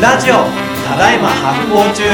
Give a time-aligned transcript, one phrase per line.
[0.00, 0.34] ラジオ
[0.86, 2.04] ただいま発行中。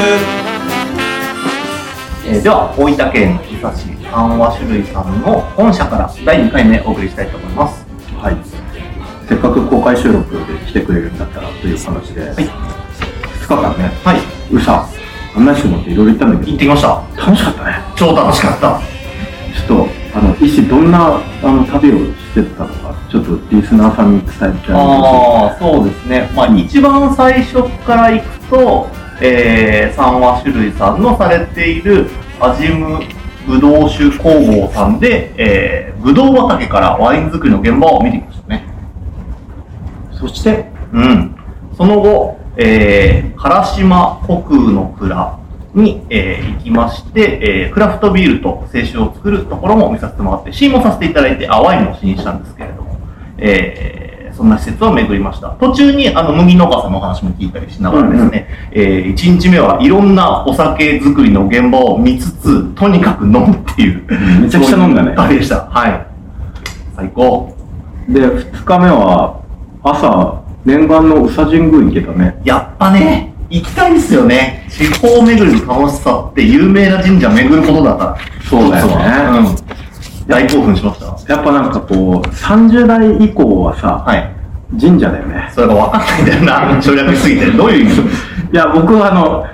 [2.27, 7.85] えーでは大分県伊佐市三和種類さんの本社から第2回目お送りしたいと思います。
[8.17, 8.37] はい。
[9.29, 12.25] せっかく公開収録で来てくれるんだったらという話で、い。
[12.25, 14.19] 2日間ね、はい。
[14.51, 14.69] 宇佐、
[15.37, 16.87] 案内してもらっていろいろ行ったんだけど、行ってきました。
[17.15, 17.79] 楽しかったね。
[17.95, 18.81] 超楽しかった。
[19.53, 26.29] ちょっと、あの、医師どんなあの旅をしてたのか、ちょっとリスナーさんに伝えてあげてああそうですね。
[26.35, 28.87] まあ一番最初から行くと、
[29.21, 32.07] えー、三和種類さんのされている
[32.39, 32.99] アジム
[33.47, 38.65] ぶどう酒工房さんで、えー、ぶどう畑からワイン作りの現場を見てきましたね。
[40.11, 41.35] そして、うん、
[41.77, 45.39] その後、えー、唐島虚空の蔵
[45.75, 52.64] に、えー行きまして、えークラフトビールと清酒を作るところも見させてもらって、試飲もさせていただいて、あ、ワインも試飲したんですけ
[53.37, 55.51] えーそんな施設を巡りました。
[55.61, 64.03] 途中に、あの、麦農家さんのお話も聞いたりしながらですね、えー1日目はいろんなお酒作りの現場を見つつ、とにかく飲むっていう。
[64.41, 65.65] めちゃくちゃ飲んだねそういう旅でした。
[65.67, 66.05] はい。
[66.97, 67.55] 最高。
[68.09, 69.39] で、2日目は、
[69.83, 72.41] 朝、念願の宇佐神宮行けたね。
[72.43, 74.65] やっぱね、行きたいですよね。
[74.69, 78.17] 地方巡りの楽しさって有名な神社巡ることだから。
[78.49, 78.95] そうだよね
[79.39, 79.64] うん。
[80.27, 81.33] 大興奮しました？
[81.33, 84.31] やっぱなんかこう、30代以降はさ、はい。
[84.81, 85.49] 神社だよね。
[85.53, 86.41] それが分かんないんだよ
[86.75, 86.81] な。
[86.81, 87.45] 省略しすぎて。
[87.51, 88.01] どういう意味？
[88.01, 89.45] いや、僕はあの、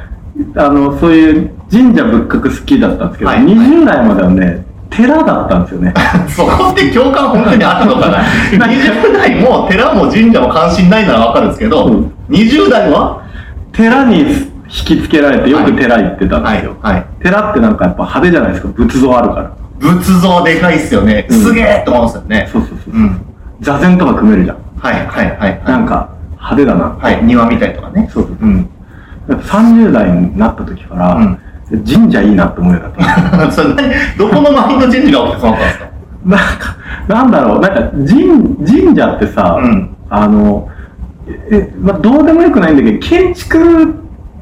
[0.56, 5.94] あの、そういう神社仏閣好きだったんですけど、はい20代まではね、寺だったんですよね。
[6.30, 8.20] そこって共感本当にあるのかな
[8.52, 13.22] ?20 代も寺も神社も関心ないなら分かるんですけど、うん20代は？
[13.74, 14.26] 寺に引
[14.70, 16.76] きつけられてよく寺行ってたんですよ。
[16.82, 17.06] はい。
[17.22, 19.52] 寺ってなんかやっぱ派手じゃないですか、仏像あるから。
[19.82, 21.26] 仏像でかいっすよね。
[21.30, 22.50] うんすげえって思いますよね。
[22.52, 22.94] そうそうそう。
[22.94, 23.22] うん。
[23.62, 24.58] 座禅とか組めるじゃん。
[24.80, 25.62] はいはいはい。
[25.66, 26.86] なんか派手だな。
[27.00, 28.10] はい、庭見たりとかね。
[28.14, 28.70] そうそううん。
[29.30, 31.38] やっぱ30代になった時から、うん
[31.88, 33.52] 神社いいなって思うようになった。
[33.54, 33.94] それ何？
[34.18, 35.86] どこのマインドチェンジが起きてそうなったんですか？
[36.26, 36.76] なんか、
[37.08, 40.68] なんだろう、なんか神神社ってさ、うんあの、
[41.50, 43.96] え、まあ、どうでもよくないんだけど、建築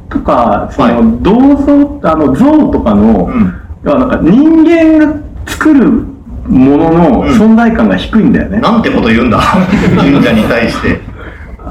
[0.09, 1.31] とか、その、はい銅
[2.02, 3.53] 像、あの、像とかの、うん
[3.84, 5.13] 要はなんか人間が
[5.45, 5.89] 作る
[6.47, 8.59] もののうん存在感が低いんだよね。
[8.59, 9.39] なんてこと言うんだ
[9.97, 11.01] 神社に対して。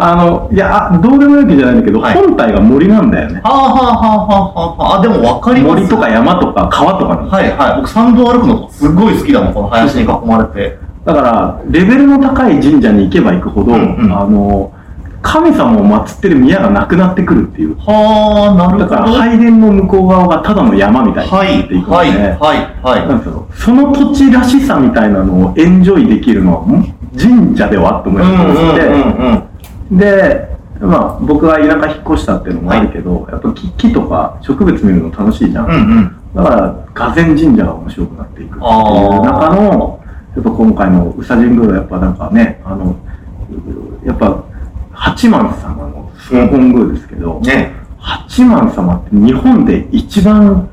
[0.00, 3.40] あの、いや、あどうでもよくじゃないんだけど、はい本体が森なんだよね。
[3.42, 4.98] はあはあはあはあはあ。
[5.00, 5.74] あ、でも分かります。
[5.74, 7.28] 森とか山とか川とかの。
[7.28, 7.76] はいはい。
[7.76, 10.78] 僕山道歩くのすっごい好きだもん、この林に囲まれて。
[11.04, 14.70] だから、レベルの高い神社に行けば行くほど、うんうんあの、
[15.20, 17.76] 神様を祀ってる宮がなくなってくるっていう。
[17.78, 19.18] はあ、なるだから、ほど。
[19.18, 22.36] 拝殿の向こう側がただの山みたいにはいなっていくのはいで、はい
[22.82, 28.12] はなんですよその土地らしさみたいなのをエンジョイできるのは、ん神社ではとい。
[28.12, 29.42] 思いうんうんって、うん
[29.90, 29.98] うん。
[29.98, 30.48] で、
[30.80, 35.66] まあ、僕は田舎引っ越したっていうのもあるけど、やっぱ木木とか植物見るの楽しいじゃん。
[35.66, 36.16] うんうん。
[36.34, 40.00] だから、俄然神社が面白くなっていくっていう中の、
[40.36, 42.94] やっぱ今回の宇佐神宮はやっぱなんかね、あの、
[44.04, 44.44] やっぱ、
[44.98, 47.72] 八幡様の総本宮ですけど、ね。
[47.98, 50.69] 八幡様って日本で一番、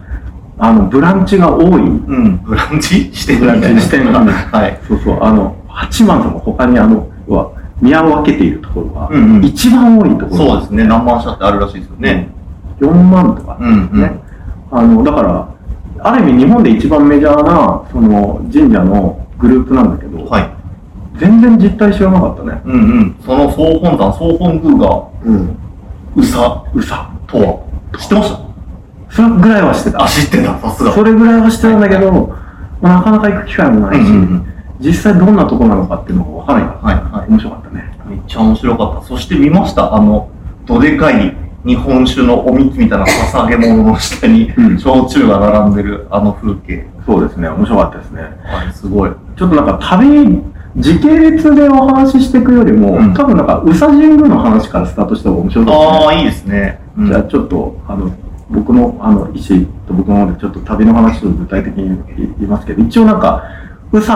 [0.58, 2.38] あの、ブランチが多い、うん。
[2.44, 3.82] ブランチしてるブランみたいな。
[3.82, 4.80] チ視点が、はい。
[4.88, 10.84] そうそう、あの、八幡様他にあの、要は宮を分けているところが、うんうん一番多いところそうですね。
[10.86, 12.30] 何万社ってあるらしいですよね。
[12.80, 14.12] 4万とか、うんうんね。
[14.72, 15.50] あの、だから、
[16.00, 20.55] ある意味日本で一番メジャーな、その、神社のグループなんだけど、はい。
[21.18, 22.62] 全然実態知らなかったね。
[22.66, 23.16] うんうん。
[23.26, 25.58] その総本山、総本宮が、うん。
[26.16, 26.38] 宇佐
[26.74, 27.10] うさ。
[27.28, 27.64] とは、
[28.00, 28.40] 知ってました？
[29.16, 30.08] それぐらいはしてたあ、。
[30.08, 30.60] 知ってた。
[30.60, 30.94] さすが。
[30.94, 32.12] それぐらいはしてたんだけど、
[32.82, 37.98] まあなかなか行く機会もないし、うんうんうん実際どんなとこなのかっていうのがわからないから、はいはい面白かったね。
[38.08, 39.08] めっちゃ面白かった。
[39.08, 39.96] そして見ました。
[39.96, 40.30] あの、
[40.66, 41.34] どでかい
[41.66, 46.86] 日本酒のおみつみたいな捧げ物の下にうん焼酎が並んでるあの風景。
[47.06, 48.24] そうですね、面白かったですね。
[48.44, 49.12] はい、すごい。
[49.38, 50.44] ちょっとなんか旅、
[50.78, 56.06] 時系列でお話ししていくよりも、うん多分なんか宇佐神宮の話からスタートした方が面白かったですね。
[56.06, 56.80] ああ、いいですね。
[56.98, 58.12] うんじゃあちょっと、あの、
[58.50, 63.44] 僕の、あの、医師と僕の方でちょっと旅の話を具体的に言いますけど、一応なんか、
[63.92, 64.12] 宇佐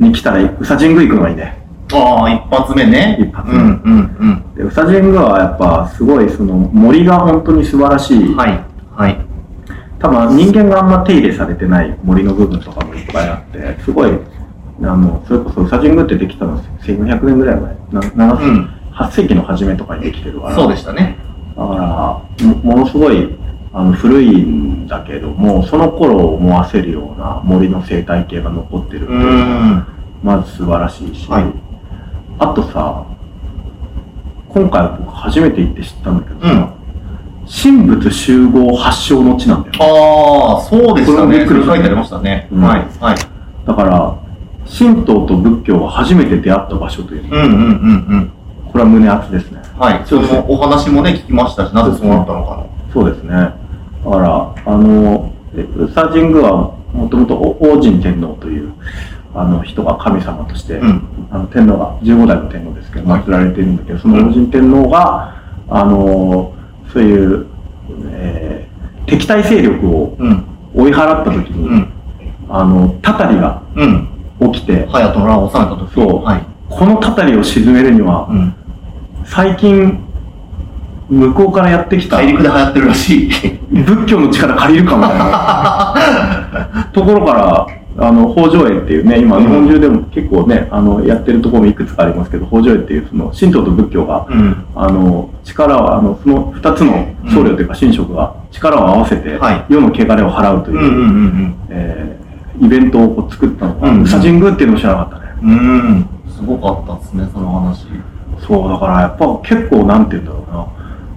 [0.00, 1.66] に来たら宇佐神宮行くのがいいね。
[1.92, 3.18] ああ、一発目ね。
[3.20, 8.26] 一発目うんうんで、宇佐神宮はやっぱすごいその森が本当に素晴らしい。
[8.26, 8.36] うん。
[8.36, 8.64] はい。
[8.94, 9.26] はい。
[9.98, 14.10] 多分人間があんま手入れされてない森の部分とかもいっぱいあって、すごい、
[14.82, 18.70] あの、それこそ宇佐神宮ってできたの1400年ぐらい前、な7うん。
[18.92, 20.54] 8世紀の初めとかにできてるから。
[20.54, 21.18] そうでしたね。
[21.56, 23.36] だから、もものすごい
[23.72, 29.86] あの古いんだけども、その頃を思わせるような森の生態系が残ってるってういうのがん。
[30.22, 31.44] まず素晴らしいし、はい
[32.38, 33.06] あとさ、
[34.50, 36.76] 今回僕初めて行って知ったんだけどさ、うん
[37.48, 40.56] 神仏集合発祥の地なんだよ。
[40.56, 41.16] ああ、そうでしたね。
[41.16, 42.48] これもびっくり書いてありましたね。
[42.50, 42.80] うんはい。
[42.98, 43.16] はい。
[43.64, 44.18] だから、
[44.66, 48.32] 神道と仏教が初めて出会った場所という、うんうんうんうん。
[48.72, 49.62] これは胸熱ですね。
[49.78, 50.02] はい。
[50.06, 53.30] そのお話もね、聞きましたし、なぜそうなったのかそうですね。
[53.32, 58.72] だから、あの、え宇佐神宮はもともと王神天皇という、
[59.34, 65.34] あの人が神様として、うんあの天皇が、15代の天皇ですけど、はい祀られているんだけど、その王神天皇が、
[65.68, 66.54] あの、
[66.92, 67.46] そういう、
[68.10, 68.76] えー
[69.06, 70.16] 敵対勢力を。
[70.74, 71.92] 追い払った時に、うん。
[72.48, 74.08] あの、たたりがうん。
[74.40, 76.42] 起きて、隼人の乱を収めた時そうはい。
[76.68, 78.54] このたたりを鎮めるには、うん。
[79.24, 80.00] 最近、
[81.08, 83.30] 向こうからやってきた大陸で流行ってるらしい。
[83.70, 87.66] 仏教の力借りるかみたいな ところから、
[87.98, 94.56] あの、北条絵っていうね、今うん日本中でも結構ね、あの、やってるところもいくつかありますけど、北条絵っていうその、神道と仏教が、うん。
[94.74, 102.25] あの、力を、あの、その二つの僧侶というか神職が力を合わせてはい、世の汚れを払うという、うんうんうんえー
[102.60, 105.34] イベントをこう作ったのが、うん宇佐神宮っていうのも知らなかったね。
[105.42, 105.50] うん。
[105.50, 106.08] うん。
[106.30, 107.86] すごかったですね、その話。
[108.46, 110.46] そう、だからやっぱ結構なんて言うんだろ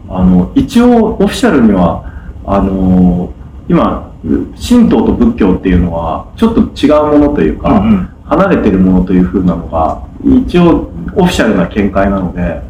[0.07, 0.15] うな。
[0.17, 2.03] あの、一応オフィシャルには、
[2.45, 3.33] あの
[3.67, 4.11] 今、
[4.55, 12.61] 神道と仏教っていうのは、ちょっと違うものというか、うんうん離れてるものという風なのが、一応オフィシャルな見解なので、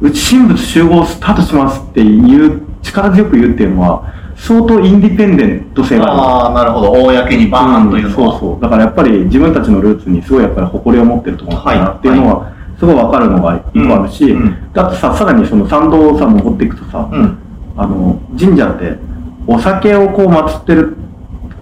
[0.00, 6.12] うち神仏集合スタートしますっていう、力強く言うっていうのは、相当インディペンデント性がある。
[6.20, 6.92] ああ、なるほど。
[6.92, 8.14] 公にバーンというのは。
[8.32, 8.60] そうそう。
[8.62, 17.38] だからやっぱり自分たちのルーツにすごいやっぱり誇りを持ってるところだなっていうのは、すごいわかるのが一個あるし、うんうんだってさ、さらにその参道をさ、登っていくとさ、うん。
[17.76, 18.96] あの、神社って、
[19.46, 20.96] お酒をこう祀ってる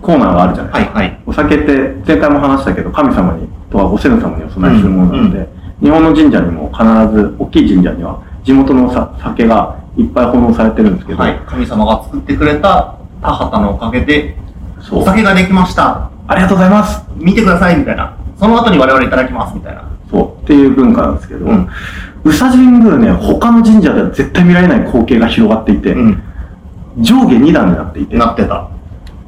[0.03, 1.21] コーナーがあるじゃないはいはい。
[1.25, 6.85] お酒って、前回も話したけど、神様に、とはご先祖様にお供えするものなので、うん日本の神社にも必
[7.15, 11.37] ず、大きい神社には、地元のさ酒がいっぱい奉納されてるんですけど、はい。
[11.49, 14.37] 神様が作ってくれた田畑のおかげで、
[14.93, 16.11] お酒ができました。
[16.29, 18.17] ありがとうございます見てください、みたいな。
[18.39, 19.91] その後に我々いただきます、みたいな。
[20.09, 21.69] そう、っていう文化なんですけど、うん
[22.25, 26.23] 宇佐神宮ね、他の神社では絶対見られない光景が広がっていて、うん。
[26.99, 28.69] 上下2段になっていて、なってた。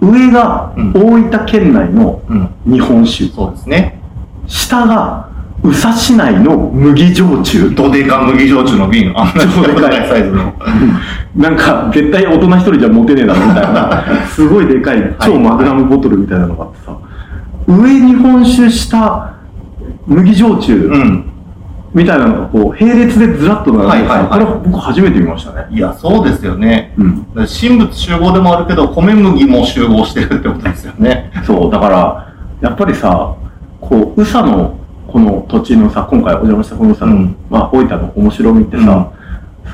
[0.00, 1.00] 上がうん大
[1.30, 2.50] 分県内のうん。
[2.72, 4.00] 日本酒、そうですね。
[4.48, 5.27] 下が
[5.64, 10.54] 宇佐市内の麦焼酎、ドデカ麦焼酎の瓶、あんな超でかいサイズの。
[11.36, 16.98] なんか絶対大人一人じゃ持てねえだろみたいな、すごいでかい超マグナムボトルみたいなのがあってさ、
[17.66, 19.34] 上日本酒、下
[20.06, 21.24] 麦焼酎うん。
[21.94, 25.66] みたいなのがこう並列でずらっと並んではいはいはいさ、これは僕初めて見ましたね。
[25.70, 26.94] いや、そうですよね。
[26.98, 27.26] うん。
[27.34, 31.30] 神仏集合でもあるけど、米麦も集合してるってことですよね。
[31.46, 33.34] そう、だから、やっぱりさ、
[33.80, 34.77] こう、宇佐の、
[35.08, 37.34] この土地のさ、今回お邪魔したこのさ、うん。
[37.48, 39.10] まあ、大分の面白みってさ、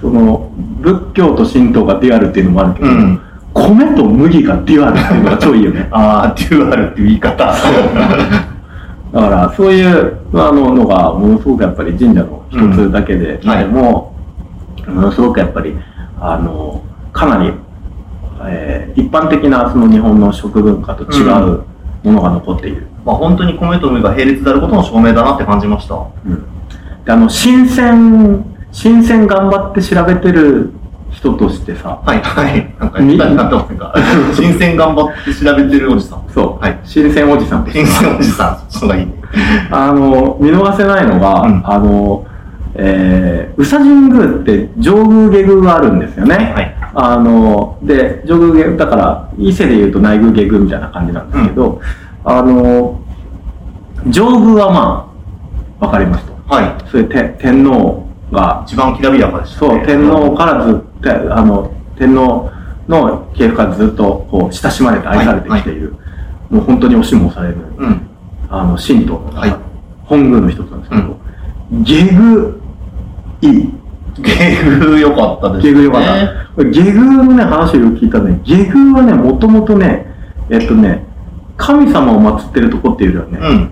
[0.00, 0.50] その、
[0.80, 3.20] 仏教と神道がデュアルっていうのもあるけど、うん。
[3.52, 5.88] 米と麦がデュアルっていうのが超いいよね。
[5.92, 7.44] ああ、デュアルっていう言い方。
[9.12, 13.48] だから、そういう、あの、のが、ものすごくやっぱり神社の一つだけで、うん。
[13.48, 13.64] はい。
[13.64, 14.14] でも、
[14.88, 15.76] ものすごくやっぱり、
[16.20, 16.80] あの、
[17.12, 17.52] かなり、
[18.46, 21.62] えー一般的なその日本の食文化と違う
[22.04, 22.86] ものが残っている。
[23.04, 25.96] まあ本当に米と麦が並列であることの証明だなって感じました。
[25.96, 26.46] うん
[27.04, 30.72] であの、新鮮、新鮮頑張って調べてる
[31.10, 32.74] 人としてさ、はいはい。
[32.80, 33.94] なんか、み下手になってませんか
[34.34, 36.22] 新鮮頑張って調べてるおじさん。
[36.28, 39.12] そう、はい新鮮おじさん新鮮おじさん、そっちのがいいね。
[39.70, 42.24] あの、見逃せないのが、うんあの、
[42.74, 46.52] えー、宇佐神宮って上宮下宮があるんですよね。
[46.56, 46.74] はい。
[46.94, 51.80] あの、で、上宮だから、伊勢で言うと内宮下宮みたいな感じなんですけど、
[52.24, 53.00] あの、
[54.08, 55.14] 上宮はま
[55.80, 56.32] あ、わかりますと。
[56.46, 56.90] はい。
[56.90, 59.84] それて天皇が一番きらびやかでしたそう、ね。
[59.86, 62.50] 天皇からずっと、あの、天皇
[62.88, 65.94] の系譜からずっと、こう、親しまれて愛されてきている、
[66.50, 68.08] もう本当に押しも押される、うん。
[68.48, 69.54] あの、神道の、はい
[70.06, 71.16] 本宮の一つなんですけど、
[71.82, 72.54] 下宮、
[73.40, 73.74] いい。
[74.22, 75.72] 下宮良かったですね。
[75.72, 76.54] 下宮よかった。
[76.54, 80.06] これ下宮のね、話を聞いたね、下宮はね、もともとね、
[80.50, 81.04] えっとね、
[81.56, 83.70] 神様を祀ってるとこっていうよりはね、うん。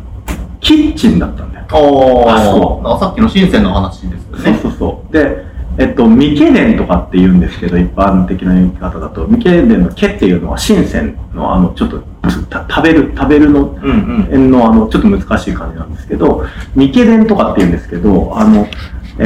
[0.60, 1.66] キッチンだったんだよ。
[1.72, 3.00] おあそー。
[3.00, 4.58] さっきの深センの話ですよね。
[4.62, 5.12] そうそうそう。
[5.12, 5.44] で、
[5.78, 12.02] えっと、未経伝とかって言うんですけど、一般的な言い方だと、未経伝の毛っていうのは、新鮮の、あの、ちょっと、
[12.50, 14.50] た食べる、食べるの、うんうん。
[14.50, 16.44] の、あの、ちょっと難しい感じなんですけど、
[16.74, 18.70] 未経伝とかって言うんですけど、あの、え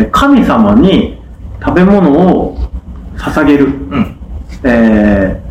[0.05, 1.19] 神様に
[1.65, 2.59] 食べ物を
[3.17, 4.17] 捧げる、うん。
[4.65, 5.47] えー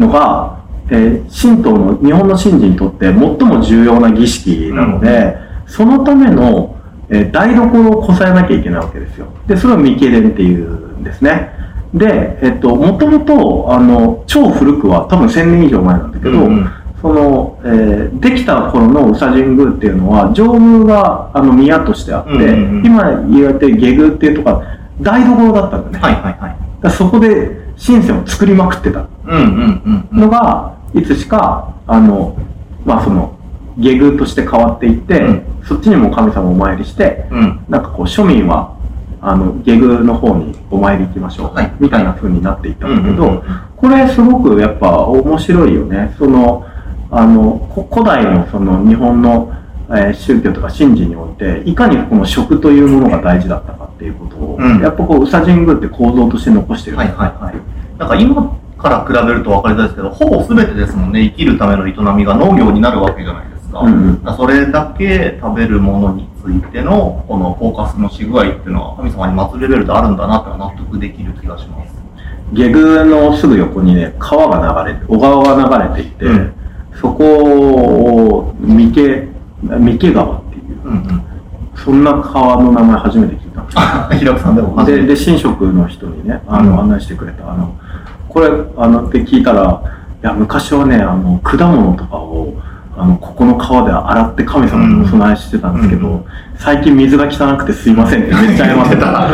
[0.00, 0.58] のが、
[0.90, 6.76] えー神道の、日本の神事にとって最も重要な儀式なので、そのための、
[7.08, 9.26] えー台所をこさえなきゃいけないわけですよ。
[9.46, 10.68] で、それをミケレンっていう
[10.98, 11.50] んですね。
[11.94, 24.62] で、えっと、もともと、あの、超古くは多分1000年以上前なんだけど、うんうんその、えーできた頃の宇佐神宮っていうのは、上宮があの宮としてあって、うんうんうん今言われて下宮っていうとこは
[25.00, 25.98] 台所だったんだね。
[25.98, 26.56] はいはいはい。
[26.80, 30.20] だそこで神仙を作りまくってたうんうんうんうん。
[30.20, 32.36] のが、いつしか、あの、
[32.84, 33.36] まあその、
[33.76, 37.60] 下宮として変わっていって、うんそっちにも神様をお参りして、うん。
[37.68, 38.76] なんかこう庶民は、
[39.20, 43.42] あの、下宮の方にお参り行きましょう、はいみたいな風になっていったんだけど、うんうんうん
[43.76, 46.14] これすごくやっぱ面白いよね。
[46.18, 46.64] その、
[47.10, 49.52] あの、こ古代のその日本の、
[49.88, 56.96] えー宗教とか神事において、いかにこの食というものが大事だったかっていうことを、うんやっぱこう、宇佐神宮って構造として残してる。
[56.96, 57.54] はいはいはい。
[57.98, 63.80] なんか今から比べると分かりづらいですけど、ほぼ全てですもんね、生きるための営みが農業になるわけじゃないですか。
[63.80, 71.94] うんうんだからそれだけ食べるものについての、このフォーカスのし具合っていうのは、神様に祭るレベルであるんだなって納得できる気がします。
[72.52, 76.52] 下宮のすぐ横にね、川が流れて、小川が流れていて、うん
[77.00, 79.28] そこを三毛、
[79.62, 81.22] 三毛川っていう、うんうん。
[81.76, 83.72] そんな川の名前初めて聞いたんで
[84.16, 87.52] す平子さんでもで、てで、神職の人にね、あうんの、案内してくれた。
[87.52, 87.78] あの、
[88.28, 89.82] これ、あの、って聞いたら、
[90.22, 92.54] いや、昔はね、あの、果物とかを、
[92.96, 96.24] あの、ここの川で洗って神様にお供えしてたんですけど、うん
[96.58, 99.28] 最近水が汚くてすいませんってめっちゃ謝ってた。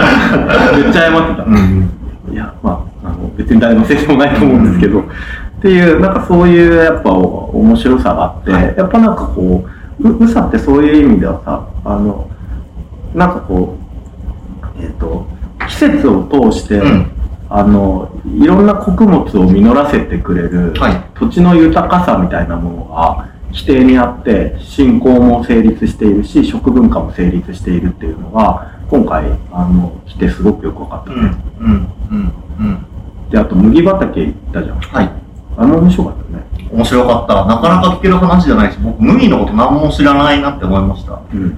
[0.77, 1.45] めっちゃ謝ってた。
[1.45, 1.89] うん
[2.33, 5.05] いや、まあ、あの、別に誰のせいでもないと思うんですけど、
[5.63, 9.65] っていう、なんかそういう、やっぱ、お面白さがあって、はいやっぱなんかこ
[10.01, 12.29] う、う、うさってそういう意味ではさ、あの、
[13.15, 13.79] なんかこ
[14.81, 15.25] う、えっ、と、
[15.69, 17.13] 季節を通して、うん
[17.49, 31.17] あの、いろんな穀物を実らせてくれる、はい土地の豊かさみたいなものが規定にあって、信仰も成立しているし、食文化も成立しているっていうのが、今回、あの、来てすごくよく分かったね。
[31.61, 32.87] うんうんうんうん。
[33.31, 34.81] で、あと麦畑行ったじゃん。
[34.81, 35.22] はい。
[35.57, 36.45] あの面白かったね。
[36.73, 37.45] 面白かった。
[37.45, 41.21] なかなか聞ける話じゃないし、僕、麦のこと何も知らないなって思いました。
[41.33, 41.57] うん。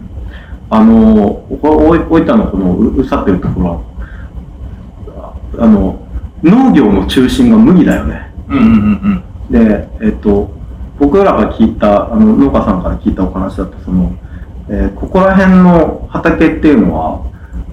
[0.70, 6.00] あの、おおい大分のこのううさってるところは、ああの、
[6.42, 8.32] 農業の中心が麦だよね。
[8.48, 10.50] うんうんうんで、えっと、
[10.98, 14.12] 僕らが聞いた、あの、農家さんから聞いたお話だと、その、
[14.68, 17.20] えーここら辺の畑っていうのは、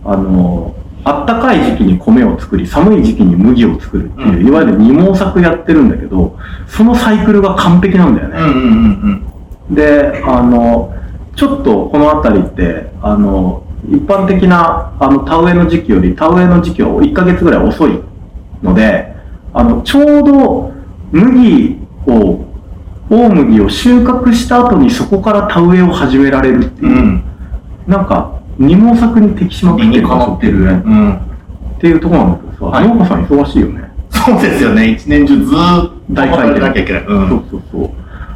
[0.04, 8.38] あの、あったかい時期に米を作り、寒い時期に麦を作るっていう、うんいわゆる二毛作やってるんだけど、そのサイクルが完璧なんだよね。
[8.38, 8.46] うん。
[8.46, 8.58] うんうんう
[9.27, 9.31] ん
[9.72, 10.93] で、あの、
[11.36, 18.00] ちょっとこの辺りって、あの、一般的な、あの、田植えの時期より、田植えの時期は1ヶ月ぐらい遅い
[18.62, 19.15] ので、
[19.53, 20.74] あの、ちょうど
[21.12, 21.77] 麦
[22.08, 22.46] を、
[23.10, 26.98] 大麦を収穫した後にそこから田植えを始められるっていう、うん。
[26.98, 27.24] うん。
[27.88, 30.60] なんか、二毛作に適しまくってるかなってる。
[30.60, 30.82] ね。
[30.86, 31.15] うん。
[31.15, 31.20] っ
[31.80, 33.91] ていうところなんだけどさ、はい農家さん忙しいよね。
[34.12, 34.91] そうですよね。
[34.91, 37.03] 一年中ずーっと大回転なきゃいけない。
[37.03, 37.06] う。
[37.08, 37.91] そうんそうそう。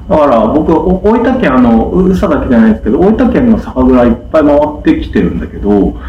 [0.10, 6.00] だから僕、お大分県、あの、う宇佐だけじゃないですけど、大分県の酒蔵いっぱい回ってきてるんだけど、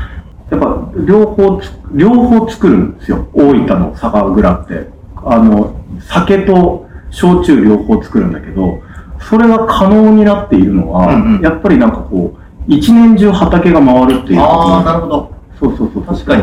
[0.51, 3.27] やっぱ両方つ、両方作るんですよ。
[3.33, 4.89] 大分の酒蔵って。
[5.17, 8.81] あの、酒と焼酎両方作るんだけど、
[9.19, 15.33] それが可能になっているのは、うんうんやっぱりなんかこう、一年中畑が回るっていうああ、なるほど。
[15.59, 16.03] そうそうそう。
[16.05, 16.43] 確かに。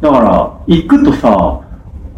[0.00, 1.60] だから、行くとさ、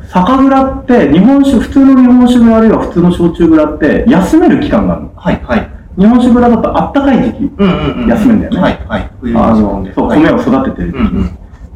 [0.09, 5.13] 酒蔵って、日本酒、普通の日本酒蔵あるいは普通の焼酎蔵って、休める期間があるの。
[5.17, 5.71] はいはい。
[5.99, 7.53] 日本酒蔵だとあったかい時期。
[7.57, 8.09] うんうんうん。
[8.09, 9.11] 休めんだよねはいはい。
[9.21, 11.17] 冬あのそう、はい米を育ててる時期。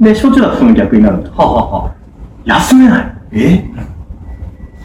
[0.01, 0.05] う。
[0.05, 1.35] で、焼酎だとその逆になるんだよ。
[1.37, 1.95] ははは。
[2.45, 3.15] 休めない。
[3.33, 3.65] え？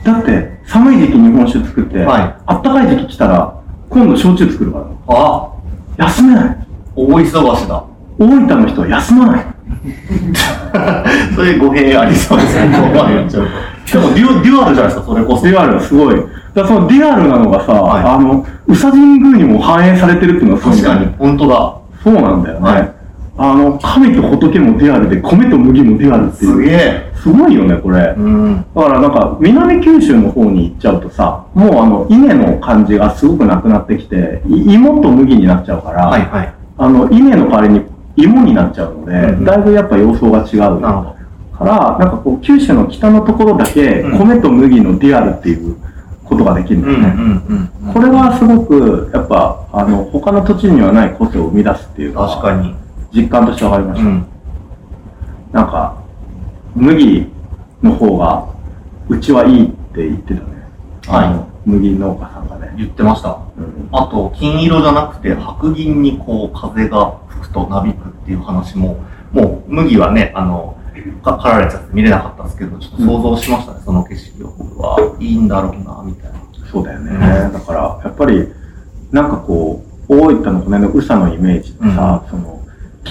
[0.03, 4.85] だって、寒い時期日本酒作って、はいあったかい時期来たら、今度焼酎作るから。
[5.07, 5.51] あ、
[5.97, 6.57] 休めない。
[6.95, 7.83] 大忙しだ。
[8.19, 9.45] 大分の人は休まない。
[11.35, 12.75] そういう語弊ありそうですね。
[12.75, 13.99] ここまで言っちゃうと。
[13.99, 15.43] でもデュ、デュアルじゃないですか、それこそ。
[15.43, 16.15] デュアルすごい。
[16.53, 21.73] だそのデュアルなのがさ、はいあの、宇佐神宮にも反映されてるっていうのは確かに、本当だ。
[22.03, 22.69] そうなんだよね。
[22.69, 22.96] はい
[23.37, 26.51] あの、神と仏もデュアルで、米と麦もデュアルっていう。
[26.51, 27.11] すげえ。
[27.15, 28.15] すごいよね、これ。
[28.17, 28.65] うん。
[28.75, 36.53] だからなんか、南九州の方に行っちゃうとさ、もうあの、稲の感じがすごくなくなってきて、い芋と麦になっちゃうから、はいはい。
[36.77, 37.81] あの、稲の代わりに
[38.15, 40.81] 芋になっちゃうので、うんだいぶやっぱ様相が違う。
[40.81, 41.17] なるほど。
[41.57, 45.75] から、なんかこう、九州の北のところだけ、うん米と麦のデュアルっていう
[46.23, 47.05] ことができるんだよね。
[47.07, 47.93] うんうんうん。
[47.93, 52.75] これはすごく、やっぱ、あの、他の土地にはない個性を生み出すっていうのは確かに。
[53.13, 54.07] 実感として分かりました。
[54.07, 54.25] うん。
[55.51, 55.97] なんか、
[56.75, 57.27] 麦
[57.81, 58.47] の方が、
[59.09, 60.47] うちはいいって言ってたね。
[61.07, 62.73] はい麦農家さんがね。
[62.77, 63.37] 言ってました。
[63.57, 68.97] うんあと、金色じゃなくて白銀にこう風が吹くとなびくっていう話も、
[69.31, 70.77] もう麦はね、あの、
[71.23, 74.47] か刈られちゃって見れなかったんですけど、ちょっと想像しましたね、その景色を。
[74.47, 76.39] うわいいんだろうな、みたいな。
[76.71, 77.51] そうだよね。
[77.51, 78.47] だから、やっぱり、
[79.11, 82.56] なんかこう、大分のこの辺の宇佐のイメージってさ、その、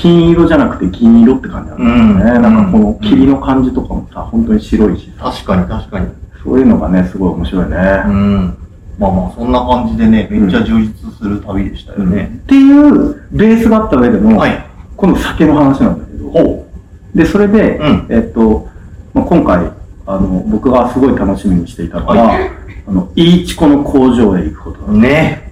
[0.00, 1.78] 金色じゃなくて銀色って感じなん
[2.18, 2.36] だよね。
[2.36, 6.08] うんなんかこの霧の感じとかもさ、本当に白いしさ、確かに確かに。
[6.42, 7.76] そういうのがね、すごい面白いね。
[8.06, 8.56] うん。
[8.98, 12.40] まあまあ、そんな感じでね、めっちゃ充実する旅でしたよっね。
[12.46, 14.64] ていうベースがあった上での、はい。
[14.96, 16.66] 今度酒の話なんだけど、ほ
[17.14, 18.68] で、それで、うんえっと、
[19.12, 19.70] まあ、今回、
[20.06, 22.50] あの、僕がすごい楽しみにしていたのが、はい
[22.88, 24.98] あの、いいちこの工場へ行くことだう。
[24.98, 25.50] ね。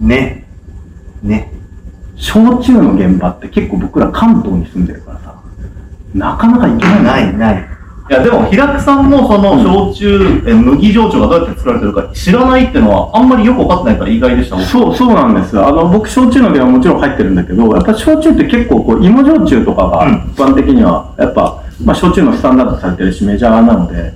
[0.00, 0.46] ね。
[1.22, 1.52] ね。
[2.20, 5.34] 焼酎の現場って結構僕ら関東に住んでるからさ、
[6.14, 7.80] なかなか行けないない、ない。
[8.10, 14.56] いや、でも、平久さんもその、焼酎、え麦焼酎がどうやって作られてるか知らないっていうのは、あんまりよく分かってないから意外でした。
[14.56, 15.66] 僕そう、そうなんですよ。
[15.66, 24.12] あの、僕、焼酎の現場はもちろん入ってるんだけど、やっぱ焼酎って結構こう、芋焼酎とかがうん一般的には、やっぱ、まあ、焼酎のスタンダードされてるし、メジャーなので、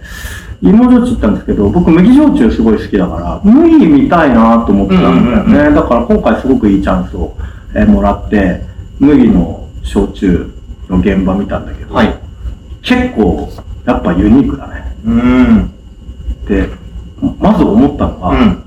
[0.60, 5.58] 芋焼酎って言ったんですけど、僕、麦焼酎すごい好きだから、麦見たいなと思ってたんだよね。
[5.58, 7.36] うんうんだから今回すごくいいチャンスを、
[7.74, 8.62] えーもらって、
[8.98, 10.50] 麦の焼酎
[10.88, 12.14] の現場見たんだけど、はい。
[12.82, 13.50] 結構、
[13.84, 14.96] やっぱユニークだね。
[15.04, 15.12] うー
[15.52, 15.70] ん。
[16.46, 16.68] で、
[17.38, 18.62] まず思ったのは、うん。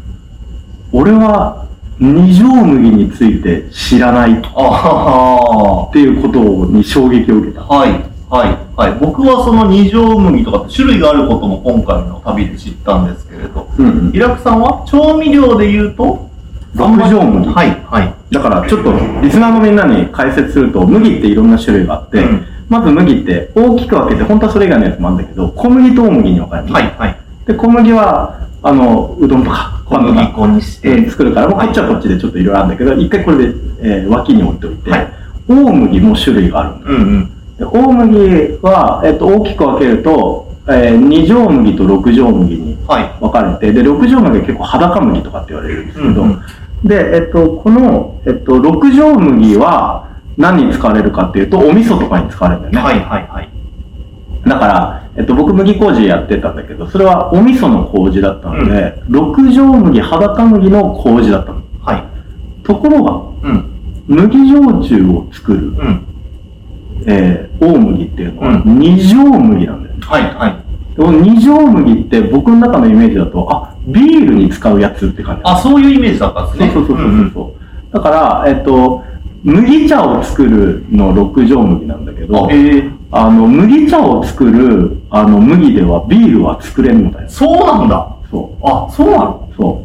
[0.92, 1.66] 俺は
[2.00, 7.62] 二条麦について知らないっあていうことに衝撃を受けた。
[7.62, 7.66] あ。
[7.68, 7.92] はい。
[8.30, 8.58] はい。
[8.76, 9.00] はい。
[9.00, 16.30] 僕はその二条麦とかって種類があることも今回の旅で知ったんですけれど、うん平久さんは調味料で言うと、
[16.76, 17.84] 六条麦はい。
[17.86, 18.14] はい。
[18.32, 18.92] だからちょっと
[19.22, 26.74] リスナーのみんなに解説すると、麦っていろんな種類があって、うんまず麦って大きく分けて、本当はそれ以外のやつもあるんだけど、小麦と大麦に分かれるの。
[26.74, 26.96] はい。
[26.98, 27.18] はい。
[27.46, 33.44] で、小麦は、あの、うどんとか、小パンとか、麦粉にして、作るから、もうはいこっちはこっちでちょっといろいろあるんだけど、一回これで、
[33.80, 35.14] えー脇に置いておいて、はい
[35.48, 37.32] 大麦も種類があるんだようんうん。
[37.58, 43.10] で大麦は、えっと、大きく分けると、えー、二条麦と六条麦にはい。
[43.22, 46.42] 分かれて、で、六条麦は結構裸麦とかって言われるんですけど、うんうん
[46.84, 52.92] で、えっと、この、えっと、六条麦は何に使われるかっていうと、お味噌とかに使われるんだよね。
[52.92, 53.00] はい。
[53.04, 53.28] はい。
[53.28, 53.50] はい。
[54.46, 61.64] だから、えっと、僕麦麹やってたんだけど、それはお味噌の麹だったので、六条麦、裸麦の麹だったの。
[61.82, 62.64] はい。
[62.64, 63.74] ところが、うん。
[64.08, 66.08] 麦焼酎を作る、うん。
[67.08, 70.06] えー、大麦っていうのはう二条麦なんだよね。
[70.06, 70.24] はい。
[70.36, 70.96] はい。
[70.96, 75.42] でこの二条麦って僕の中のイメージだと、あ、ビールに使うやつって感じ。
[75.46, 76.72] あ、そういうイメージだったんですね。
[76.74, 77.56] そうそうそうそううんそ
[77.92, 77.94] う。
[77.94, 79.04] だから、えっと、
[79.44, 82.90] 麦茶を作るの六条麦なんだけどえ。
[83.12, 87.30] あの、麦茶を作る、あの、麦ではビールは作れんのだよ。
[87.30, 88.16] そうなんだ。
[88.30, 88.68] そう。
[88.68, 89.50] あ、そうなの？
[89.56, 89.84] そ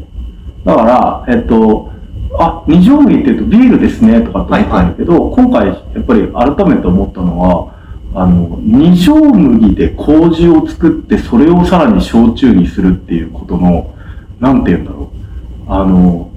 [0.65, 0.67] う。
[0.67, 1.91] だから、えっと、
[2.39, 7.73] あ、二条麦って言うとビールですねとかって思ったんだけど、今回やっぱり改めて思ったのは、
[8.15, 13.95] あの、二条麦で麹を作って、それをさらに焼酎にするっていうことの、
[14.41, 15.11] なんて言うんだろ
[15.69, 15.73] う。
[15.73, 16.31] あの、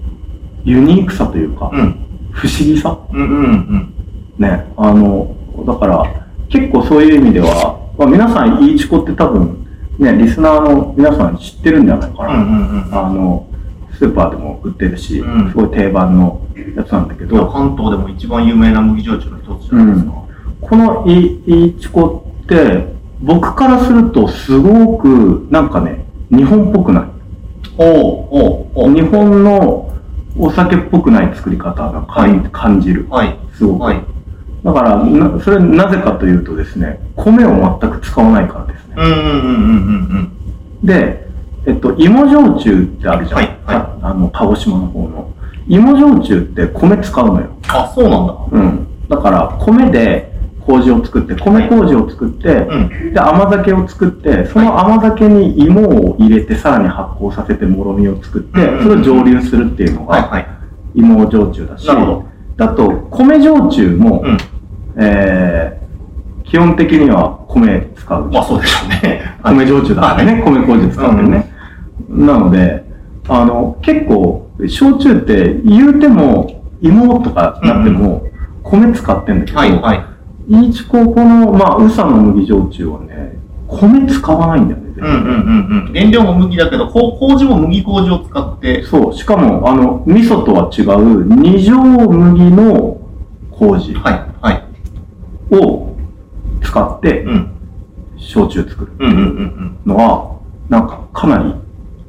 [0.63, 2.05] ユニークさというか、うん。
[2.31, 3.93] 不思議さうんうんうん。
[4.37, 4.65] ね。
[4.77, 5.35] あの、
[5.65, 9.65] だから、結構そういう意味では、まあ、皆さん、イーチコって多分、
[9.99, 12.33] ね、リスナーの皆さん知ってるんじゃないかな。
[12.35, 12.97] うんうんうん。
[12.97, 13.47] あの、
[13.97, 16.41] スーパーでも売ってるし、うんすごい定番の
[16.75, 20.24] やつなんだけど、関東でも一番有名な麦焼酎の一つじゃないですか。
[20.67, 22.87] このイイチコって、
[23.21, 27.03] 僕からするとすごく、なんかね、日本っぽくない。
[27.77, 29.93] おうお日本の
[30.37, 33.07] お酒っぽくない作り方が感,、はい感じる。
[33.09, 33.37] はい。
[33.53, 33.83] すごく。
[33.83, 34.01] はい。
[34.63, 38.95] だからな、それなぜかというとですね、米を全く使わないからですね。
[38.97, 40.31] うんうんうんうんうん
[40.83, 41.27] で、
[41.65, 43.39] えっと、芋焼酎ってあるじゃん。
[43.39, 45.31] はいはいああの、鹿児島の方の。
[45.67, 47.47] 芋焼酎って米使うのよ。
[47.69, 48.35] あ、そうなんだ。
[48.51, 48.87] うん。
[49.09, 50.34] だから、米で
[50.65, 53.13] 麹を作って、米麹を作って、うん。
[53.13, 60.47] で、甘酒を作って、その甘酒に芋を入れて、さらに発酵させて、もろみを作ってうんうん、それを蒸留するっていうのが、はいはい。
[60.95, 62.05] 芋焼酎だし、なるほ
[62.57, 64.37] どあと、米焼酎も、うん。
[64.97, 68.31] えー、基本的には米使う。
[68.31, 69.37] まあそうでしょうね。
[69.43, 71.53] 米焼酎だからね、米麹使うんだよね。
[72.09, 72.85] なので、
[73.27, 78.27] あの、結構、焼酎って言うても、芋とかなっても、
[78.63, 80.14] 米使ってんだけど、はいはい。
[80.47, 85.93] いちここの、まあ、宇佐の麦焼酎はね、米使わないんだよね、うんうんうんうん。
[85.93, 92.97] 原料も麦だけど、こう麹も麦麹を使って、そう、しかも、あの、味噌とは違う、二条麦の
[93.51, 94.63] 麹はいはい。
[95.55, 95.95] を
[96.61, 97.51] 使ってう、ん。
[98.17, 100.35] 焼酎作るうんうんうんのは、
[100.69, 101.53] なんか、かなり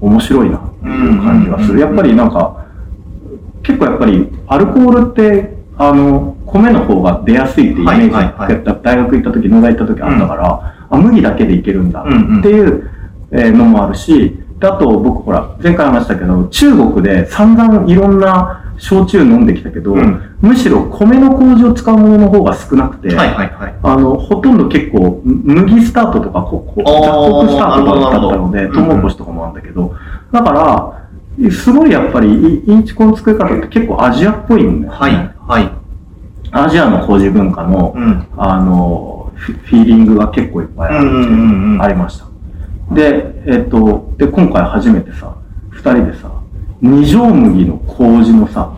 [0.01, 1.09] 面白いな、うん。
[1.09, 1.81] うん感じがする。
[1.81, 2.67] やっぱりなんか、
[3.63, 12.91] 結構やっぱりアルコールって、あの、米の方が出やすいってイメージはいはいはいが大学行った時、野田行った時あったから、あ、麦だけでいけるんだうんうんっていう
[13.33, 23.75] えーのもあるし、であと僕ほら、前回話したけど、中国で散々いろんな焼酎飲んできたけど、うんむしろ米の麹を使うものの方が少なくて、はいはいはい。
[23.83, 29.95] あの、ほとんど結構、む麦スタートとか、ここ雑穀スタートとかだったので、トウモロコシとかもあるんだけど、
[30.33, 30.53] だか
[31.41, 34.99] ら、すごいやっぱり、いインチコの作り方って結構アジアっぽいんだよね。
[35.01, 35.71] はいはい。
[36.65, 38.27] アジアの麹文化の、うん。
[38.37, 42.27] あの、フィーリングが結構いっぱいあるうんうんうんうんありました。
[42.95, 45.35] で、えっと、で、今回初めてさ、
[45.71, 46.31] 二人でさ、
[46.81, 48.71] 二条麦の麹のさ、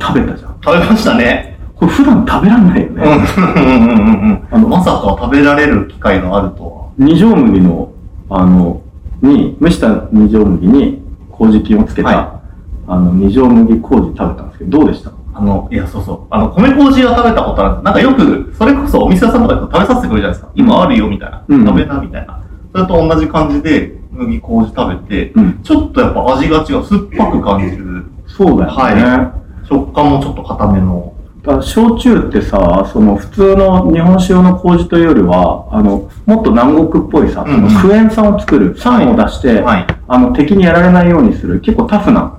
[0.00, 0.56] 食べたじゃん。
[0.62, 1.58] 食べましたね。
[1.74, 2.96] これ普段食べらんないようん。
[2.96, 3.02] ね。
[3.04, 7.92] うんうんうんうんあのまさか食べられる機会があると二条麦の、
[8.30, 8.80] あの、
[9.22, 12.40] に、蒸した二条麦に麹菌をつけた、は
[12.86, 15.10] あの、二条麦麹食べたんですけど、どうでした？
[15.10, 15.16] は。
[15.38, 16.26] あの、いや、そうそう。
[16.30, 20.50] あの、米麹は食べたことあるなんかよく、それこそお店屋さんとかで食べさせてくれるじゃないですか。
[20.54, 21.44] 今あるよ、みたいな。
[21.46, 22.42] うん食べな、みたいな。
[22.72, 25.62] それと同じ感じで、麦麹食べて、うん。
[25.62, 26.84] ちょっとやっぱ味が違う。
[26.84, 28.04] 酸っぱく感じる。
[28.26, 29.02] そうだよね。
[29.04, 29.34] は
[29.68, 31.14] 食感もちょっと硬めの。
[31.42, 39.86] だ焼酎ってさ、その普通の日本酒用の麹というよりは、あの、もっと南国っぽいさ、そうのクエン酸を作る、酸を出して、はい。
[40.08, 42.38] あの、敵にやられないようにする、結構タフな、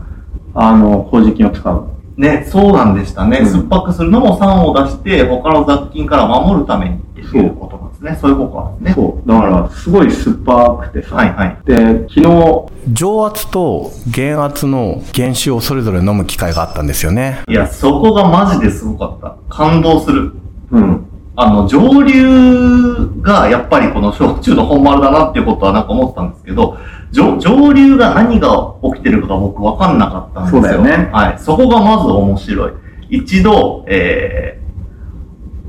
[0.54, 1.88] あの、麹菌を使う。
[2.20, 3.38] ね、そうなんでしたね。
[3.40, 8.18] うん酸っぱくするのも酸を出して、他の雑菌から守るためにっていうことなんですね。
[8.20, 9.04] そういうことなんですね。
[9.06, 9.28] そう。
[9.28, 11.58] だから、すごい酸っぱくてさ、はいはい。
[11.64, 11.76] で、
[12.10, 17.40] 昨日、上圧と減圧の原酒をそれぞれ飲む機会があったんですよね。
[17.48, 19.38] いや、そこがマジですごかった。
[19.48, 20.34] 感動する。
[20.72, 21.06] うん。
[21.38, 26.78] あの、上流がやっぱりこの焼酎の本丸だなっていうことはなんか思ってたんですけど、
[27.12, 30.62] 上上流が何が起きてるかが僕分かんなかったんですよ。
[30.62, 31.40] そうだよねはい。
[31.40, 32.72] そこがまず面白い。
[33.10, 34.62] 一度、え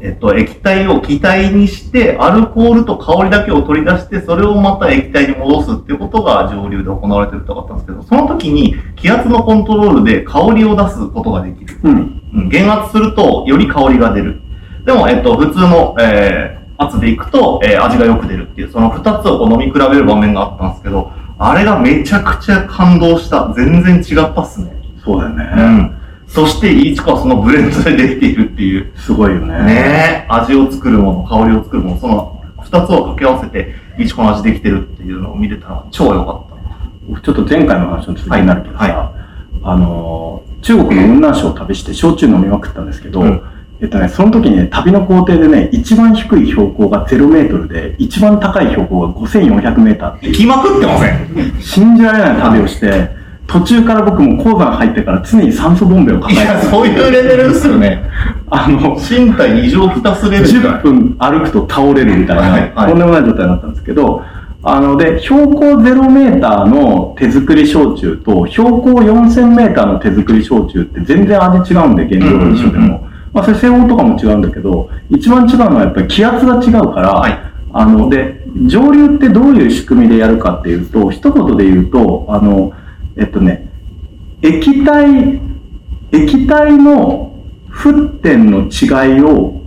[0.01, 11.79] ー、えっと、液体を気体にして、アルコールと香りだけを取り出して、それをまた液体に戻すっていうことが上流で行われてるって分かったんですけど、その時に気圧のコントロールで香りを出すことができる。
[11.83, 11.93] うん。
[11.93, 11.97] う
[12.43, 14.41] ん減圧すると、より香りが出る。
[14.87, 23.51] でも、えっと、普通の、えー、圧でいくと、えー味がよく出るっていう、その二つをこう飲み比べる場面があったんですけど、あれがめちゃくちゃ感動した。
[23.57, 24.71] 全然違ったっすね。
[25.03, 25.45] そうだよね。
[25.57, 25.97] うん。
[26.29, 28.93] そして、いちこはそのブレンドでできているっていう。
[28.95, 29.65] すごいよね。
[29.65, 37.21] ねえ、味を作るもの、香りを作るもの、その二つを掛け合わせて、いちこの味できてるっていうのを見れたら超良かった。
[37.23, 38.93] ちょっと前回の話の続きになるけどさ、はい
[39.63, 43.43] あのー、中国の雲南省を旅して焼酎飲みまくったんですけど、うん
[43.83, 51.61] えっとね、その時にね、旅の工程でね、一番低い標高が0メートルで、一番高い標高が5400メーターっていう、行きまくってません。
[51.61, 53.09] 信じられない旅をして、
[53.47, 58.03] 途中から僕も鉱山入ってから常に酸素ボンベを抱いや、えてそういうレベルですよね。
[58.51, 62.91] あの、身体異常きたすレベルじゃない10分歩くと倒れるみたいな、はいはい。
[62.91, 64.23] とんでもない状態になったんですけど、
[64.63, 73.10] あの、で、標高0メーターの手作り焼酎と、標高4000メーターの手作り焼酎って全然味違うんで、原料が一緒でうんうんも。
[73.33, 77.39] まあ、それ製法とかも違うんだけど、一番違うのはやっぱり気圧が違うから、はい。
[77.73, 82.73] あの、で、上流ってどういう仕組みでやるかっていうと、一言で言うと、あの、
[83.17, 83.71] えっとね、
[84.43, 85.41] 液体、
[86.13, 87.35] 液体の
[87.71, 89.61] 沸点の違いを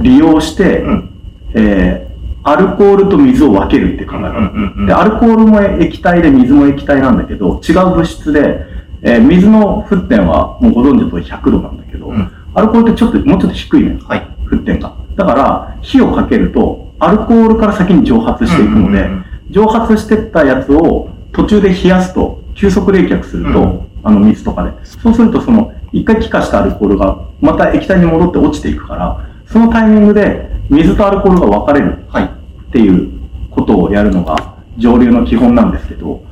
[0.00, 1.10] 利用して、うん。
[1.54, 2.14] えー
[2.46, 8.66] アルコールと水を分けるって考え方、うんうんうんで、アルコールも液体で水も液体なんだけど、違う物質で、
[9.00, 13.98] えー水の沸点はもうご存知の通り100度なんだけど、うんアルコールってちょっと、もうちょっと低いのよ。
[14.06, 14.28] はい。
[14.46, 14.94] 沸点が。
[15.16, 19.08] だから、火をかけると、アルコールから先に蒸発していくので、
[19.50, 24.70] 蒸発してったやつを途中で冷やすと、急速冷却すると、うんあの水とかで。
[24.84, 32.24] そうすると、その、一回気化したアルコールが、また液体に戻って落ちていくから、そのタイミングで、水とアルコールが分かれるはい。
[32.24, 33.10] っていう
[33.50, 36.22] ことをやるのが、上流の基本なんですけど、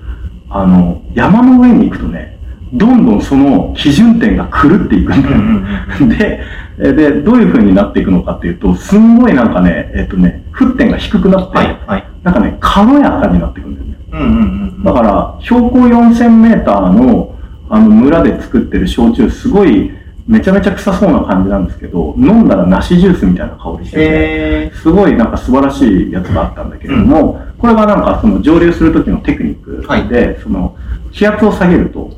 [0.51, 2.32] あの、山の上に行くとね、
[2.73, 6.09] どんどんその基準点が狂っていくんだよ。
[6.17, 6.41] で、
[6.79, 11.81] えで、どういう風になっていくのかっていうと、すんごいなんかね、えっとね、沸点が低くなって、はい。
[11.87, 12.05] はい。
[12.23, 13.97] なんかね、軽やかになっていくんだよね。
[14.13, 14.85] うんうんうん。
[14.85, 17.35] だから、標高4000メーターの、
[17.69, 19.91] あの、村で作ってる焼酎、すごい、
[20.27, 30.77] めちゃめちゃ臭そうな感じなんですけど、飲んだら梨ジュースみたいな香りしてて、えすごいなんか素晴らしいやつがあったんだけれども、これがなんかその蒸留する時のテクニックで、はいその
[31.13, 32.11] 気圧を下げると、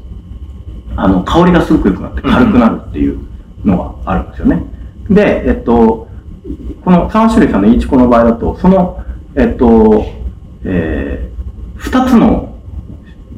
[0.96, 3.20] あの、香りがすごく良くなって軽くなるっていう
[3.64, 4.62] のがあるんですよね。
[5.11, 6.09] で、えっと、
[6.85, 9.02] この3種類さんのイチコの場合だと、その、
[9.35, 10.04] えっと、
[10.64, 12.59] えー、2つの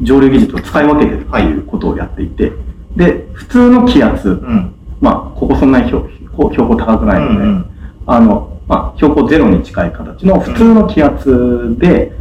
[0.02, 2.52] 蒸留技術を使い分けてるっていうことをやっていて、
[2.96, 4.72] で、普通の気圧、うん。
[5.00, 12.12] まあ、ここそんなに標高高くないので、うんうんあの、まあ、標高ゼロに近い形の普通の気圧で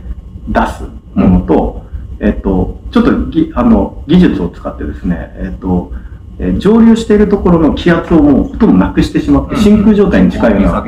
[0.47, 1.84] 出すものと、
[2.25, 5.93] えっと、ちょっとぎあの技術を使ってですね、えっと、
[6.39, 10.85] えー蒸留しているところの気圧をもうほとんどなくしてしまって、真空状態に近いような。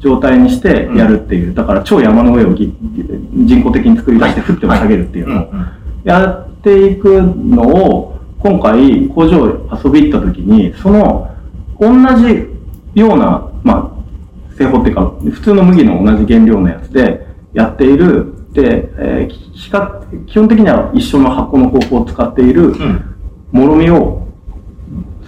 [0.00, 2.72] 状態にしてやるっていう、だから超山の上をぎ
[3.34, 5.50] 人工的に作り出して降っても下げるっていうのを
[6.04, 9.46] やっていくのを、今回工場
[9.84, 11.34] 遊び行った時に、その
[11.80, 12.46] 同じ
[12.94, 13.92] ような、ま
[14.52, 19.48] あ、製法っていうか、普通の麦の同じ原料のやつでやっている、で、えー
[20.26, 23.04] 基本的には一緒の発酵の方法を使っているうん。
[23.52, 24.26] もろみを、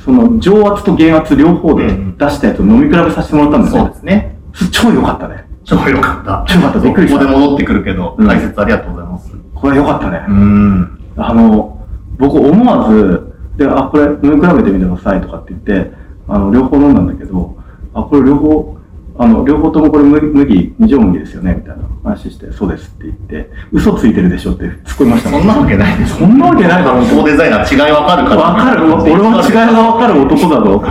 [0.05, 3.89] その上圧と減圧両方で出したやつを飲み比べさせてもらったんですそうよ。
[3.89, 4.39] ですね。
[4.71, 5.45] 超良かったね。
[5.65, 6.45] 超良かった。
[6.49, 9.35] 超良かったびっくりしたここで戻ってくるけど、うん解説ありがとうございます。
[9.55, 10.25] これ良かったね。
[10.29, 10.99] うん。
[11.17, 11.87] あの、
[12.19, 15.93] 僕思わず、で、あ、これ飲み比べてみてくださいとかって言って、
[16.29, 17.57] あの、両方飲んだんだけど、
[17.95, 18.79] あ、これ両方、
[19.23, 26.17] あの、両方ともこれ麦、麦二条麦ですよねみたいな話して、そうですって言って、嘘ついてるでしょって突っ込みましたもそんなわけないです。
[26.17, 28.41] そんなわけないだろう発酵デザイナー違いわかるから。
[28.41, 30.83] わかる 俺は違いがわかる男だぞ。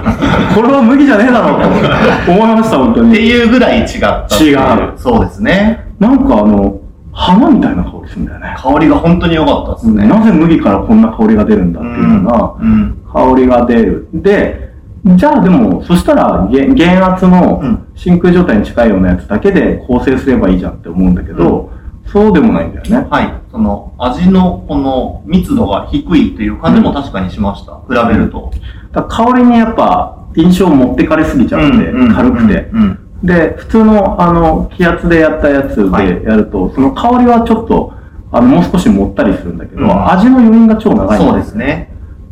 [0.53, 3.27] これは麦じゃねえだろって思いました、本当ってに。
[3.27, 5.87] いうぐらい違った違うそうですね。
[5.97, 6.79] なんかあの、
[7.11, 8.55] 花みたいな香りするんだよね。
[8.59, 10.05] 香りが本当に良かったですね。
[10.07, 12.97] なぜ麦からこんな香りが出るんだっていうような、うん。
[13.11, 14.07] 香りが出る。
[14.13, 14.68] で、
[15.05, 21.69] じゃあでも、そしたら、げ減圧のうん真空状態に近いようなやつだけで構成すればいいじゃんって思うんだけど、
[22.05, 23.07] そうでもないんだよね。
[23.09, 23.33] はい。
[23.51, 27.73] その、味のこの密度が低いという感じも確かにしました。
[27.88, 28.51] 比べると。
[28.91, 32.69] だ香りにやっぱ印象を持ってかれすぎちゃって、軽くて。
[32.73, 32.99] うん。
[33.23, 37.93] で、普通のあの気圧でやったやつはいでやると、その香りはちょっと、
[38.31, 41.88] あの、もう少しもったりするんだけど、うん味の余韻が超長いんそうですね。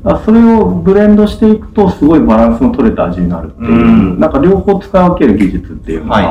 [0.07, 6.21] だからそれをブレンドしていくと、すごいバランスの取れた味になるっていう、うんなんか両方使い分ける技術っていうのは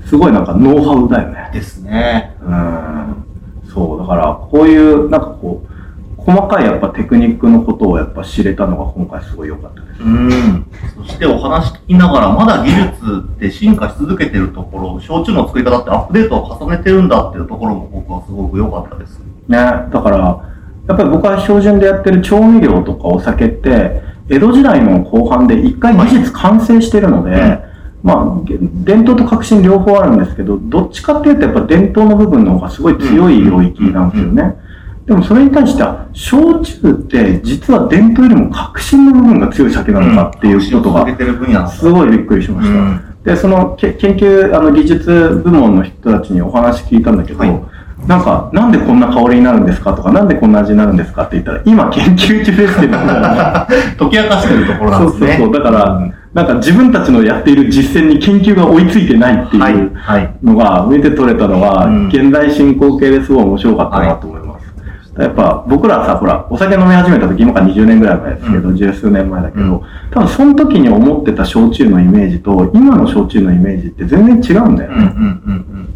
[0.00, 1.50] が、すごいなんかノウハウだよね。
[1.52, 2.34] ですね。
[2.40, 3.24] うん。
[3.70, 10.02] そう、だからこういう、なんかこう、細かいやっぱテクニックのことをやっぱ知れたのが今回すごい良かったです。
[10.02, 10.66] うん。
[10.96, 19.18] そしてお話聞きながら、まだ技術って進化し続けてるところ、焼酎の作り方ってアップデートを重ねてるんだっていうところも僕はすごく良かったです。
[19.48, 20.57] ね、だから、
[20.88, 27.60] やっぱり僕は標準でやってる調味料とかお酒って、江戸時代の後半で一回技術完成してるので、うん。
[28.02, 34.56] まあ、げ伝統と革新両方あるんですけど、どっちかっていうとやっぱ伝統の部分の方がすごい強い領域なんですよね。
[35.04, 42.74] でもそれに対しては、焼酎って実は伝統よりも革新の部分が強い酒なのかっていうことがすごいびっくりしました。
[42.74, 43.00] うん。
[43.24, 47.77] で、そのけ研究、あの技術部門の人たちにお話聞いたんだけど、はい
[48.08, 53.68] なんか、なんでこんな香りになるんですかとか、なんでこんな味になるんですかって言ったら、今研究中ですって言ったら、
[53.98, 55.20] 解き明かしてるところなんですね。
[55.20, 55.62] そうそうそう。
[55.62, 56.00] だから、
[56.32, 65.22] なんか自分たちのやっている実践に研究が追いついてないってはいいうはいのが見て取れたのは、うん現代進行形ですごい面白かったなと思います。
[65.22, 74.96] やっぱ僕らさ、ほら、お酒飲み始めた時、今から20年ぐらい前ですけど、う十数年前だけど、うん多分その時に思ってた焼酎のイメージと、今の焼酎のイメージって全然違うんだよね。
[74.96, 75.87] うんうんうんうんうんうん。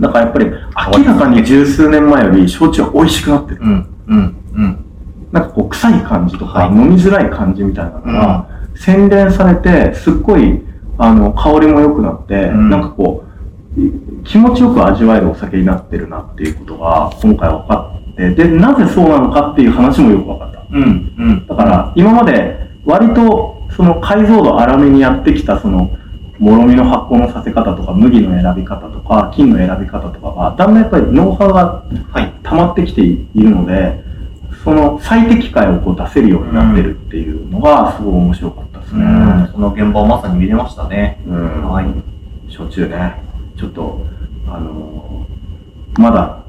[0.00, 3.60] だからやっぱり明らかに十数年前より焼酎は美味しくなってる。
[3.62, 4.84] うんうんうん。
[5.32, 10.62] なんかこう臭い感じとか、はい飲みづらい感じみたいなのが、洗練されて、すっごい、
[10.98, 13.24] あの、香りも良くなって、うんなんかこ
[13.76, 13.92] う、い
[14.24, 20.66] 気持ちよく味わえるお酒になってるなっていうことが今回分かって、で、なぜそうなのかっていう話もよく分かった。
[20.72, 21.46] うんうん。
[21.46, 25.90] だから、今まで割とその解像度粗めにやってきたその、
[26.38, 32.32] もろみの発酵のさせ方とか、麦の選び方とか、金の選び方とかが、だんだんやっぱりノウハウがはい。
[32.42, 34.02] 溜まってきているので、
[34.64, 39.02] その最適解をこう出せるようになってるっていうのがすごい面白かったですね。
[39.02, 39.48] うん。
[39.52, 41.20] その現場をまさに見れましたね。
[41.26, 41.86] うんはい。
[42.50, 43.22] 焼酎ね。
[43.56, 44.00] ちょっと、
[44.48, 46.42] あのーまだ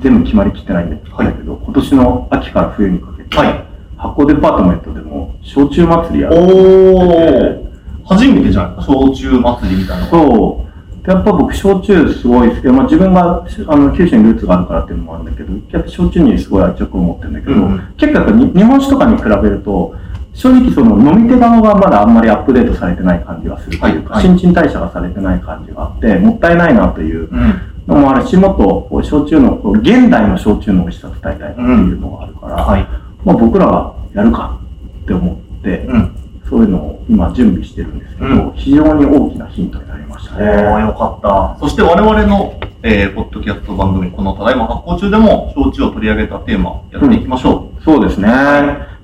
[0.00, 1.08] 全部決まりきってないんだけ
[1.42, 3.64] ど、今年の秋から冬にかけて、はい
[3.96, 6.36] 発酵デパートメントでも焼酎祭りやる。
[6.36, 7.69] おー。
[8.10, 8.92] 初めてじゃないですか。
[8.92, 10.06] 焼酎祭りみたいな。
[10.08, 10.70] そう。
[11.06, 19.94] でやっぱ僕、焼酎すごい好きで、まあ、自分があの九州にルーツがあるからっていうのもあるんだけど、やっぱ焼酎にすごい愛着を持ってるんだけど、うん結構やっぱに日本酒とかに比べると、
[20.34, 27.60] 正直その飲み手側がまだあんまりアップデートされてない感じがするというか、はいはい新陳代謝がされてない感じがあって、もったいないなといううん。
[27.86, 32.86] のもあるし、もっと焼酎の、現代の焼酎の美味しさを伝えたいなっていうのがあるから、はい。
[33.24, 34.60] まあ僕らがやるか
[35.02, 36.16] って思って、うん。
[36.50, 40.46] そういうのを今準備してるんですけど、うん非常に大きなヒントになりましたね。
[40.80, 41.56] よかった。
[41.60, 48.28] そして我々のえー、ポッドキャスト番組、このただいま発行中でも、焼酎を取り上げたテーマ、やっていきましょそうですね。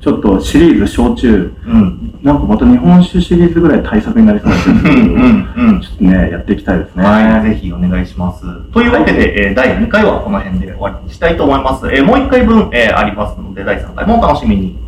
[0.01, 1.71] ちょっとシリーズ焼酎、う。
[1.71, 2.21] うん。
[2.23, 7.05] なんかまた日本酒シリーズぐらい対策になりそうですけど、うん、うん、うんちょっとね、やっていきたいですね。
[7.05, 8.43] はい、ぜひお願いします。
[8.73, 11.87] というわけで、えー第2回はこの辺で終わりにしたいと思います。
[11.89, 14.79] えーもう1回分、えーありますので、第3回もお楽しみに。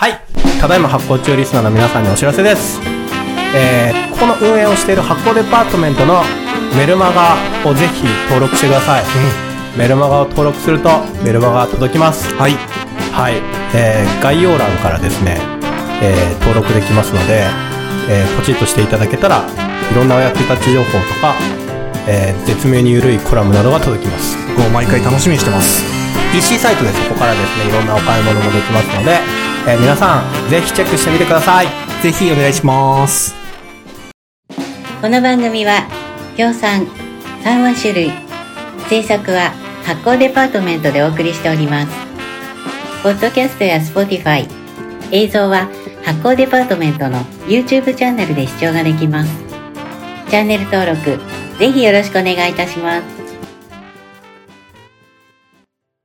[0.00, 0.51] はい。
[0.62, 2.78] ただいま発行中リスナーの皆さんにお知らせです。
[3.52, 6.22] えー、ここの運営をしている発行デパートメントの
[6.78, 7.34] メルマガ
[7.68, 9.04] をぜひ登録してください。
[9.76, 10.88] メルマガを登録すると
[11.24, 12.32] メルマガが届きます。
[12.36, 12.52] はい。
[13.10, 13.42] はい。
[13.74, 15.40] えー、概要欄からですね、
[16.00, 17.42] えー、登録できますので、
[18.08, 21.34] えー、ポチッとしていただけたら、いろんなお役立ち情報とか、
[22.06, 24.38] えー、絶妙に緩いコラムなどが届きます。
[24.72, 25.82] 毎回楽しみにしてます。
[26.38, 31.66] EC サイトでそこからですね、いろんなお買い物もできますので、えー皆さん、ぜひチェックしてみてください。
[32.02, 33.32] ぜひお願いします。
[35.00, 35.86] この番組は、
[36.36, 36.86] 協賛、
[37.44, 38.10] 3話種類、
[38.88, 39.52] 制作は
[39.84, 41.92] 発行デパートメントでお送りしております。
[43.04, 44.48] ポッドキャストや Spotify、
[45.12, 45.68] 映像は
[46.04, 49.30] 発行デパートメントの YouTube チャンネルで視聴ができます。
[50.28, 51.20] チャンネル登録、
[51.60, 53.11] ぜひよろしくお願いいたします。